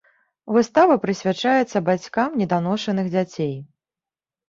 Выстава 0.55 0.95
прысвячаецца 1.03 1.83
бацькам 1.91 2.29
неданошаных 2.43 3.15
дзяцей. 3.15 3.57